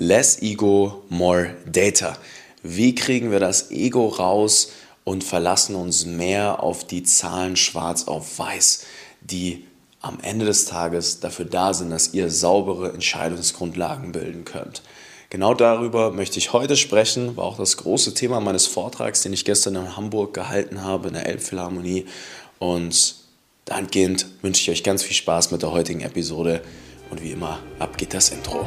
[0.00, 2.16] Less Ego, More Data.
[2.62, 4.72] Wie kriegen wir das Ego raus
[5.04, 8.86] und verlassen uns mehr auf die Zahlen schwarz auf weiß,
[9.20, 9.66] die
[10.00, 14.80] am Ende des Tages dafür da sind, dass ihr saubere Entscheidungsgrundlagen bilden könnt.
[15.28, 19.44] Genau darüber möchte ich heute sprechen, war auch das große Thema meines Vortrags, den ich
[19.44, 22.06] gestern in Hamburg gehalten habe, in der Elbphilharmonie.
[22.58, 23.16] Und
[23.66, 26.62] dahingehend wünsche ich euch ganz viel Spaß mit der heutigen Episode.
[27.10, 28.66] Und wie immer, ab geht das Intro.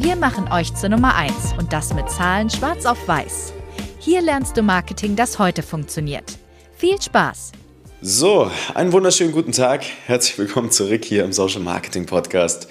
[0.00, 3.52] Wir machen euch zur Nummer 1 und das mit Zahlen schwarz auf weiß.
[3.98, 6.38] Hier lernst du Marketing, das heute funktioniert.
[6.76, 7.50] Viel Spaß!
[8.00, 9.84] So, einen wunderschönen guten Tag.
[10.06, 12.68] Herzlich willkommen zurück hier im Social Marketing Podcast.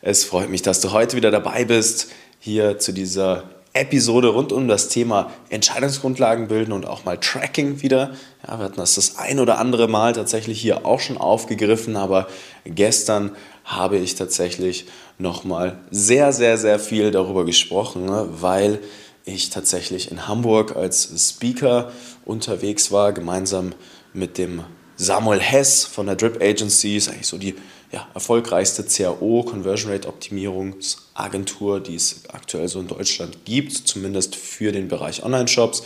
[0.00, 4.68] Es freut mich, dass du heute wieder dabei bist, hier zu dieser Episode rund um
[4.68, 8.14] das Thema Entscheidungsgrundlagen bilden und auch mal Tracking wieder.
[8.46, 12.28] Ja, wir hatten das das ein oder andere Mal tatsächlich hier auch schon aufgegriffen, aber
[12.64, 13.32] gestern
[13.64, 14.86] habe ich tatsächlich
[15.20, 18.80] nochmal sehr, sehr, sehr viel darüber gesprochen, ne, weil
[19.24, 21.92] ich tatsächlich in Hamburg als Speaker
[22.24, 23.74] unterwegs war, gemeinsam
[24.12, 24.64] mit dem
[24.96, 27.54] Samuel Hess von der Drip Agency, ist eigentlich so die
[27.92, 34.72] ja, erfolgreichste CAO, Conversion Rate Optimierungsagentur, die es aktuell so in Deutschland gibt, zumindest für
[34.72, 35.82] den Bereich Online-Shops.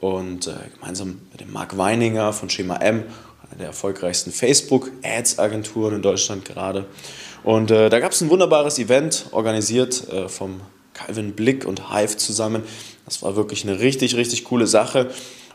[0.00, 3.04] Und äh, gemeinsam mit dem Marc Weininger von Schema M,
[3.58, 6.86] der erfolgreichsten Facebook-Ads-Agenturen in Deutschland gerade.
[7.42, 10.60] Und äh, da gab es ein wunderbares Event, organisiert äh, vom
[10.94, 12.62] Calvin Blick und Hive zusammen.
[13.04, 15.10] Das war wirklich eine richtig, richtig coole Sache.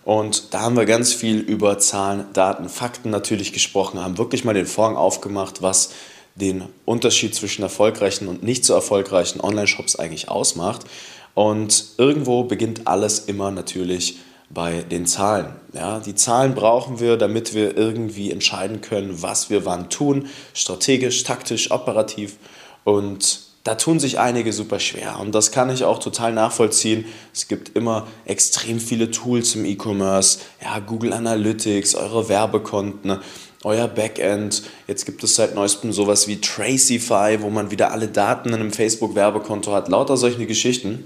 [0.05, 4.54] Und da haben wir ganz viel über Zahlen, Daten, Fakten natürlich gesprochen, haben wirklich mal
[4.54, 5.92] den Vorhang aufgemacht, was
[6.36, 10.86] den Unterschied zwischen erfolgreichen und nicht so erfolgreichen Online-Shops eigentlich ausmacht.
[11.33, 14.17] Und irgendwo beginnt alles immer natürlich
[14.49, 15.48] bei den Zahlen.
[15.73, 21.23] Ja, die Zahlen brauchen wir, damit wir irgendwie entscheiden können, was wir wann tun, strategisch,
[21.23, 22.37] taktisch, operativ.
[22.83, 27.05] Und da tun sich einige super schwer und das kann ich auch total nachvollziehen.
[27.33, 33.20] Es gibt immer extrem viele Tools im E-Commerce, ja, Google Analytics, eure Werbekonten,
[33.64, 34.64] euer Backend.
[34.87, 38.71] Jetzt gibt es seit neuestem sowas wie Tracify, wo man wieder alle Daten in einem
[38.71, 41.04] Facebook-Werbekonto hat, lauter solche Geschichten.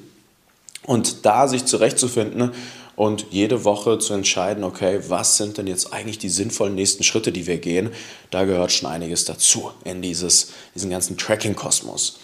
[0.86, 2.52] Und da sich zurechtzufinden
[2.96, 7.32] und jede Woche zu entscheiden, okay, was sind denn jetzt eigentlich die sinnvollen nächsten Schritte,
[7.32, 7.92] die wir gehen,
[8.30, 12.20] da gehört schon einiges dazu in dieses, diesen ganzen Tracking-Kosmos.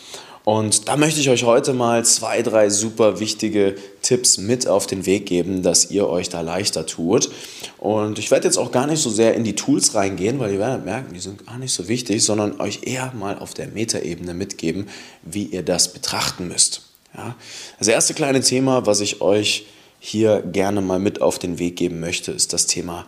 [0.46, 5.06] Und da möchte ich euch heute mal zwei, drei super wichtige Tipps mit auf den
[5.06, 7.30] Weg geben, dass ihr euch da leichter tut.
[7.78, 10.59] Und ich werde jetzt auch gar nicht so sehr in die Tools reingehen, weil ihr
[10.59, 14.34] werdet merken, die sind gar nicht so wichtig, sondern euch eher mal auf der Metaebene
[14.34, 14.88] mitgeben,
[15.22, 16.81] wie ihr das betrachten müsst.
[17.16, 17.36] Ja?
[17.78, 19.68] Das erste kleine Thema, was ich euch
[20.00, 23.06] hier gerne mal mit auf den Weg geben möchte, ist das Thema,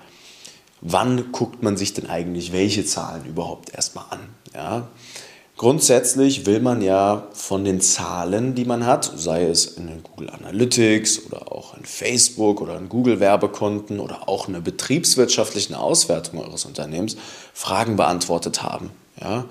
[0.82, 4.20] wann guckt man sich denn eigentlich welche Zahlen überhaupt erstmal an?
[4.54, 4.88] Ja?
[5.58, 11.28] Grundsätzlich will man ja von den Zahlen, die man hat, sei es in Google Analytics
[11.28, 16.66] oder auch in Facebook oder in Google Werbekonten oder auch in der betriebswirtschaftlichen Auswertung eures
[16.66, 17.16] Unternehmens,
[17.54, 18.90] Fragen beantwortet haben.
[19.22, 19.46] Ja?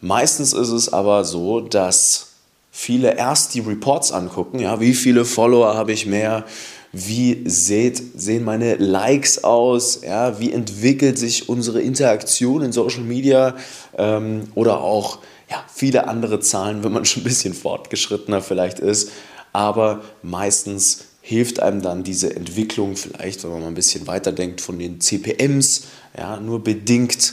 [0.00, 2.35] Meistens ist es aber so, dass
[2.76, 6.44] viele erst die Reports angucken, ja, wie viele Follower habe ich mehr,
[6.92, 13.56] wie seht, sehen meine Likes aus, ja, wie entwickelt sich unsere Interaktion in Social Media
[13.96, 15.20] ähm, oder auch
[15.50, 19.10] ja, viele andere Zahlen, wenn man schon ein bisschen fortgeschrittener vielleicht ist.
[19.54, 24.78] Aber meistens hilft einem dann diese Entwicklung vielleicht, wenn man mal ein bisschen weiterdenkt von
[24.78, 25.84] den CPMs,
[26.16, 27.32] ja, nur bedingt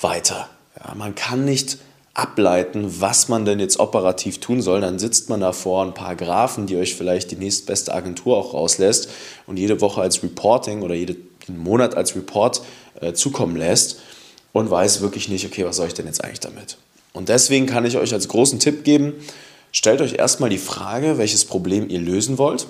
[0.00, 0.48] weiter.
[0.76, 1.78] Ja, man kann nicht
[2.16, 6.16] ableiten, was man denn jetzt operativ tun soll, dann sitzt man da vor ein paar
[6.16, 9.10] Graphen, die euch vielleicht die nächstbeste Agentur auch rauslässt
[9.46, 12.62] und jede Woche als Reporting oder jeden Monat als Report
[13.00, 14.00] äh, zukommen lässt
[14.52, 16.78] und weiß wirklich nicht, okay, was soll ich denn jetzt eigentlich damit?
[17.12, 19.12] Und deswegen kann ich euch als großen Tipp geben,
[19.70, 22.66] stellt euch erstmal die Frage, welches Problem ihr lösen wollt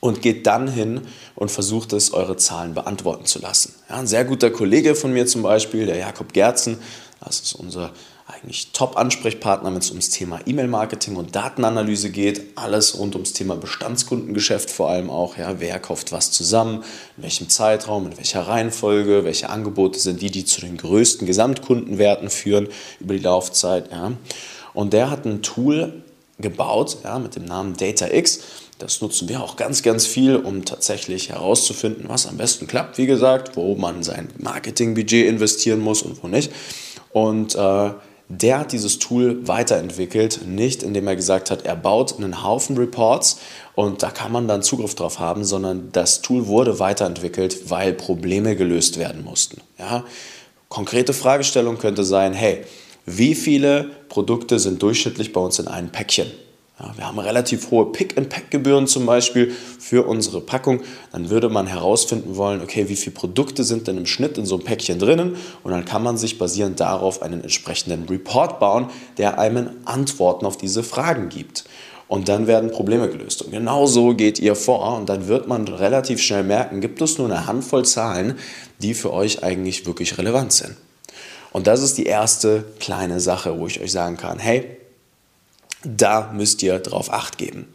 [0.00, 1.02] und geht dann hin
[1.36, 3.74] und versucht es, eure Zahlen beantworten zu lassen.
[3.88, 6.78] Ja, ein sehr guter Kollege von mir zum Beispiel, der Jakob Gerzen,
[7.24, 7.92] das ist unser
[8.26, 12.56] eigentlich Top-Ansprechpartner, wenn es ums Thema E-Mail-Marketing und Datenanalyse geht.
[12.56, 15.36] Alles rund ums Thema Bestandskundengeschäft vor allem auch.
[15.36, 16.84] Ja, wer kauft was zusammen,
[17.16, 22.30] in welchem Zeitraum, in welcher Reihenfolge, welche Angebote sind die, die zu den größten Gesamtkundenwerten
[22.30, 22.68] führen
[22.98, 23.90] über die Laufzeit.
[23.92, 24.12] Ja.
[24.72, 26.02] Und der hat ein Tool
[26.38, 28.40] gebaut ja, mit dem Namen DataX.
[28.78, 33.06] Das nutzen wir auch ganz, ganz viel, um tatsächlich herauszufinden, was am besten klappt, wie
[33.06, 36.50] gesagt, wo man sein Marketingbudget investieren muss und wo nicht.
[37.14, 37.90] Und äh,
[38.28, 43.38] der hat dieses Tool weiterentwickelt, nicht indem er gesagt hat, er baut einen Haufen Reports
[43.76, 48.56] und da kann man dann Zugriff drauf haben, sondern das Tool wurde weiterentwickelt, weil Probleme
[48.56, 49.60] gelöst werden mussten.
[49.78, 50.04] Ja?
[50.68, 52.64] Konkrete Fragestellung könnte sein, hey,
[53.06, 56.32] wie viele Produkte sind durchschnittlich bei uns in einem Päckchen?
[56.80, 60.80] Ja, wir haben relativ hohe Pick-and-Pack-Gebühren zum Beispiel für unsere Packung.
[61.12, 64.56] Dann würde man herausfinden wollen, okay, wie viele Produkte sind denn im Schnitt in so
[64.56, 65.36] einem Päckchen drinnen?
[65.62, 70.56] Und dann kann man sich basierend darauf einen entsprechenden Report bauen, der einem Antworten auf
[70.56, 71.64] diese Fragen gibt.
[72.08, 73.42] Und dann werden Probleme gelöst.
[73.42, 74.96] Und genau so geht ihr vor.
[74.96, 78.36] Und dann wird man relativ schnell merken, gibt es nur eine Handvoll Zahlen,
[78.80, 80.76] die für euch eigentlich wirklich relevant sind.
[81.52, 84.76] Und das ist die erste kleine Sache, wo ich euch sagen kann, hey,
[85.84, 87.68] da müsst ihr drauf acht geben.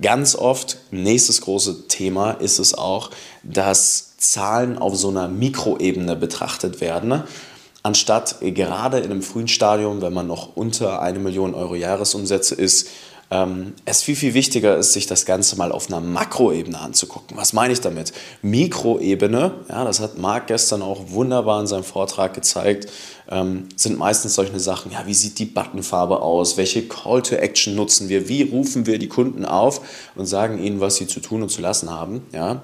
[0.00, 3.10] Ganz oft, nächstes große Thema ist es auch,
[3.42, 7.22] dass Zahlen auf so einer Mikroebene betrachtet werden,
[7.82, 12.88] anstatt gerade in einem frühen Stadium, wenn man noch unter eine Million Euro Jahresumsätze ist,
[13.84, 17.36] es viel, viel wichtiger ist, sich das Ganze mal auf einer Makroebene anzugucken.
[17.36, 18.12] Was meine ich damit?
[18.42, 22.90] Mikroebene, ja, das hat Marc gestern auch wunderbar in seinem Vortrag gezeigt,
[23.30, 27.74] ähm, sind meistens solche Sachen, ja, wie sieht die Buttonfarbe aus, welche Call to Action
[27.74, 29.80] nutzen wir, wie rufen wir die Kunden auf
[30.14, 32.62] und sagen ihnen, was sie zu tun und zu lassen haben, ja.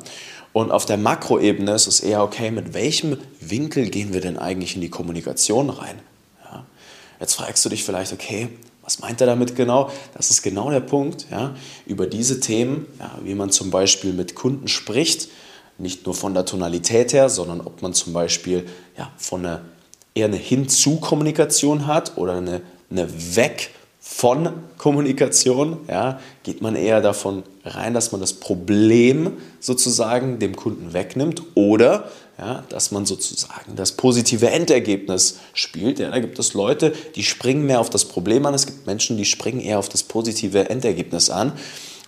[0.52, 4.75] Und auf der Makroebene ist es eher okay, mit welchem Winkel gehen wir denn eigentlich
[4.75, 6.00] in die Kommunikation rein?
[6.44, 6.64] Ja.
[7.20, 8.49] Jetzt fragst du dich vielleicht, okay,
[8.90, 9.88] was meint er damit genau?
[10.14, 11.54] Das ist genau der Punkt, ja,
[11.87, 15.28] über diese Themen, ja, wie man zum Beispiel mit Kunden spricht,
[15.78, 18.66] nicht nur von der Tonalität her, sondern ob man zum Beispiel
[18.98, 19.60] ja, von einer,
[20.16, 23.70] eher eine Hinzu-Kommunikation hat oder eine, eine Weg-
[24.12, 30.93] von Kommunikation, ja, geht man eher davon rein, dass man das Problem sozusagen dem Kunden
[30.93, 36.01] wegnimmt oder ja, dass man sozusagen das positive Endergebnis spielt.
[36.01, 39.17] Ja, da gibt es Leute, die springen mehr auf das Problem an, es gibt Menschen,
[39.17, 41.53] die springen eher auf das positive Endergebnis an.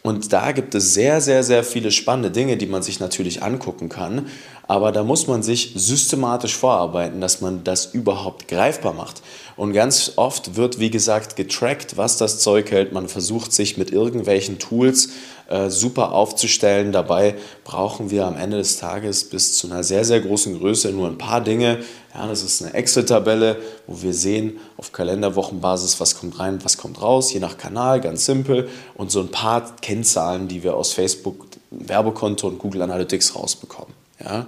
[0.03, 3.89] Und da gibt es sehr, sehr, sehr viele spannende Dinge, die man sich natürlich angucken
[3.89, 4.27] kann.
[4.69, 9.23] Aber da muss man sich systematisch vorarbeiten, dass man das überhaupt greifbar macht.
[9.56, 12.93] Und ganz oft wird, wie gesagt, getrackt, was das Zeug hält.
[12.93, 15.11] Man versucht sich mit irgendwelchen Tools
[15.49, 16.93] äh, super aufzustellen.
[16.93, 21.08] Dabei brauchen wir am Ende des Tages bis zu einer sehr, sehr großen Größe nur
[21.08, 21.81] ein paar Dinge.
[22.15, 27.03] Ja, das ist eine Excel-Tabelle, wo wir sehen auf Kalenderwochenbasis, was kommt rein, was kommt
[27.03, 28.69] raus, je nach Kanal, ganz simpel.
[28.94, 33.92] Und so ein paar Kennzahlen, die wir aus Facebook, Werbekonto und Google Analytics rausbekommen.
[34.25, 34.47] Ja?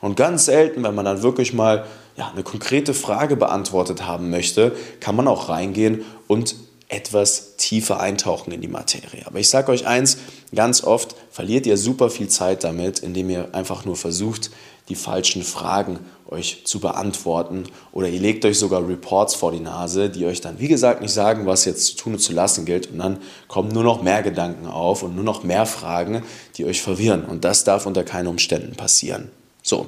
[0.00, 1.86] Und ganz selten, wenn man dann wirklich mal
[2.16, 6.56] ja, eine konkrete Frage beantwortet haben möchte, kann man auch reingehen und
[6.94, 9.26] etwas tiefer eintauchen in die Materie.
[9.26, 10.18] Aber ich sage euch eins,
[10.54, 14.50] ganz oft verliert ihr super viel Zeit damit, indem ihr einfach nur versucht,
[14.88, 15.98] die falschen Fragen
[16.28, 20.58] euch zu beantworten oder ihr legt euch sogar Reports vor die Nase, die euch dann,
[20.58, 23.18] wie gesagt, nicht sagen, was jetzt zu tun und zu lassen gilt und dann
[23.48, 26.22] kommen nur noch mehr Gedanken auf und nur noch mehr Fragen,
[26.56, 29.30] die euch verwirren und das darf unter keinen Umständen passieren.
[29.62, 29.86] So,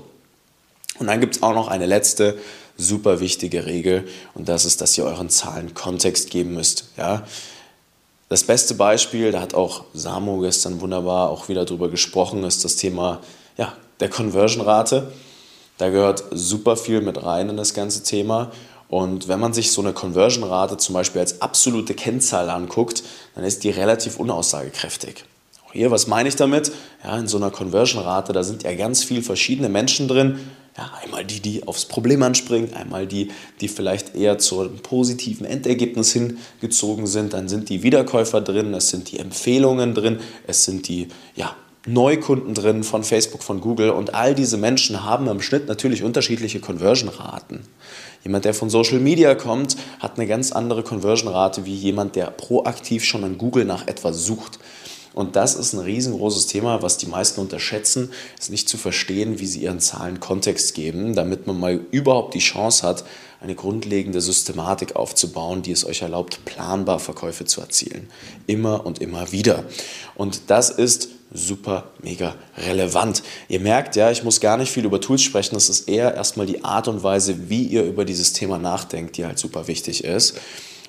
[0.98, 2.38] und dann gibt es auch noch eine letzte
[2.76, 6.90] super wichtige Regel und das ist, dass ihr euren Zahlen Kontext geben müsst.
[6.96, 7.24] Ja?
[8.28, 12.76] Das beste Beispiel, da hat auch Samo gestern wunderbar auch wieder drüber gesprochen, ist das
[12.76, 13.20] Thema
[13.56, 15.12] ja, der Conversion-Rate.
[15.78, 18.50] Da gehört super viel mit rein in das ganze Thema.
[18.88, 23.02] Und wenn man sich so eine Conversion-Rate zum Beispiel als absolute Kennzahl anguckt,
[23.34, 25.24] dann ist die relativ unaussagekräftig.
[25.66, 26.72] Auch hier, was meine ich damit?
[27.04, 30.38] Ja, in so einer Conversion-Rate, da sind ja ganz viele verschiedene Menschen drin,
[30.76, 33.28] ja, einmal die, die aufs Problem anspringen, einmal die,
[33.60, 37.32] die vielleicht eher zu einem positiven Endergebnis hingezogen sind.
[37.32, 41.56] Dann sind die Wiederkäufer drin, es sind die Empfehlungen drin, es sind die ja,
[41.86, 46.60] Neukunden drin von Facebook, von Google und all diese Menschen haben im Schnitt natürlich unterschiedliche
[46.60, 47.60] Conversion-Raten.
[48.24, 53.04] Jemand, der von Social Media kommt, hat eine ganz andere Conversion-Rate wie jemand, der proaktiv
[53.04, 54.58] schon an Google nach etwas sucht.
[55.16, 59.46] Und das ist ein riesengroßes Thema, was die meisten unterschätzen, ist nicht zu verstehen, wie
[59.46, 63.02] sie ihren Zahlen Kontext geben, damit man mal überhaupt die Chance hat,
[63.40, 68.10] eine grundlegende Systematik aufzubauen, die es euch erlaubt, planbar Verkäufe zu erzielen.
[68.46, 69.64] Immer und immer wieder.
[70.16, 73.22] Und das ist super, mega relevant.
[73.48, 75.56] Ihr merkt ja, ich muss gar nicht viel über Tools sprechen.
[75.56, 79.24] Es ist eher erstmal die Art und Weise, wie ihr über dieses Thema nachdenkt, die
[79.24, 80.34] halt super wichtig ist.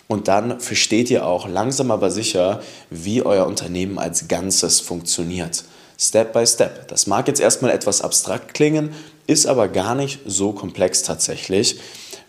[0.08, 5.66] Und dann versteht ihr auch langsam aber sicher, wie euer Unternehmen als Ganzes funktioniert.
[6.00, 6.88] Step by Step.
[6.88, 8.94] Das mag jetzt erstmal etwas abstrakt klingen,
[9.26, 11.80] ist aber gar nicht so komplex tatsächlich,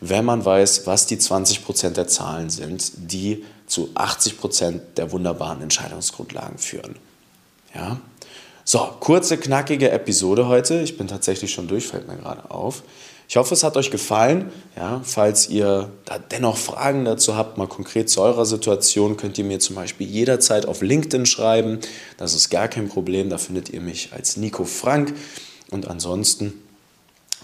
[0.00, 5.62] wenn man weiß, was die 20% der Zahlen sind, die zu 80 Prozent der wunderbaren
[5.62, 6.96] Entscheidungsgrundlagen führen.
[7.74, 8.00] Ja?
[8.64, 10.80] So, kurze, knackige Episode heute.
[10.80, 12.82] Ich bin tatsächlich schon durch, fällt mir gerade auf.
[13.30, 14.50] Ich hoffe, es hat euch gefallen.
[14.74, 19.44] Ja, falls ihr da dennoch Fragen dazu habt, mal konkret zu eurer Situation, könnt ihr
[19.44, 21.78] mir zum Beispiel jederzeit auf LinkedIn schreiben.
[22.16, 23.28] Das ist gar kein Problem.
[23.28, 25.12] Da findet ihr mich als Nico Frank.
[25.70, 26.54] Und ansonsten,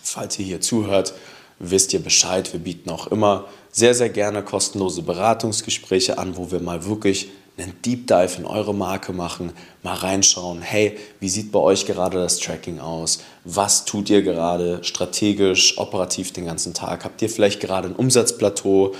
[0.03, 1.13] falls ihr hier zuhört,
[1.59, 2.51] wisst ihr Bescheid.
[2.55, 7.75] Wir bieten auch immer sehr, sehr gerne kostenlose Beratungsgespräche an, wo wir mal wirklich einen
[7.85, 12.39] Deep Dive in eure Marke machen, mal reinschauen, hey, wie sieht bei euch gerade das
[12.39, 13.21] Tracking aus?
[13.45, 17.05] Was tut ihr gerade strategisch, operativ den ganzen Tag?
[17.05, 18.95] Habt ihr vielleicht gerade ein Umsatzplateau?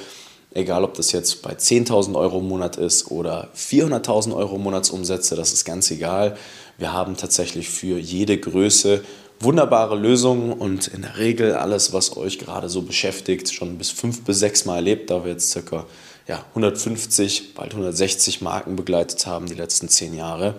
[0.53, 5.53] Egal, ob das jetzt bei 10.000 Euro im Monat ist oder 400.000 Euro Monatsumsätze, das
[5.53, 6.37] ist ganz egal.
[6.79, 9.03] Wir haben tatsächlich für jede Größe
[9.45, 14.25] wunderbare Lösungen und in der Regel alles, was euch gerade so beschäftigt, schon bis fünf
[14.25, 15.87] bis sechs Mal erlebt, da wir jetzt circa
[16.27, 20.55] ja, 150, bald 160 Marken begleitet haben die letzten zehn Jahre.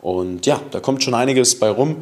[0.00, 1.96] Und ja, da kommt schon einiges bei rum.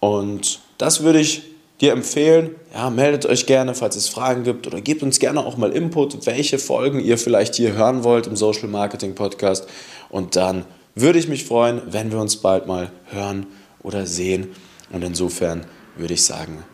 [0.00, 1.42] Und das würde ich
[1.80, 2.54] dir empfehlen.
[2.74, 6.26] Ja, meldet euch gerne, falls es Fragen gibt oder gebt uns gerne auch mal Input,
[6.26, 9.66] welche Folgen ihr vielleicht hier hören wollt im Social Marketing Podcast.
[10.10, 13.46] Und dann würde ich mich freuen, wenn wir uns bald mal hören
[13.82, 14.48] oder sehen.
[14.90, 15.66] Und insofern
[15.96, 16.64] würde ich sagen,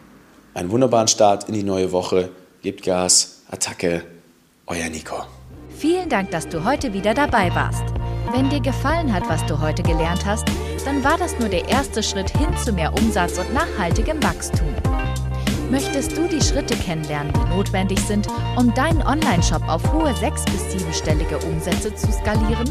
[0.55, 2.31] einen wunderbaren Start in die neue Woche.
[2.63, 4.05] Gebt Gas, Attacke,
[4.67, 5.17] euer Nico.
[5.77, 7.83] Vielen Dank, dass du heute wieder dabei warst.
[8.33, 10.47] Wenn dir gefallen hat, was du heute gelernt hast,
[10.85, 14.69] dann war das nur der erste Schritt hin zu mehr Umsatz und nachhaltigem Wachstum.
[15.71, 20.73] Möchtest du die Schritte kennenlernen, die notwendig sind, um deinen Online-Shop auf hohe sechs- bis
[20.73, 22.71] siebenstellige Umsätze zu skalieren?